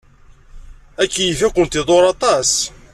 Akeyyef 1.03 1.39
ad 1.47 1.51
kent-iḍurr 1.55 2.05
aṭas. 2.13 2.51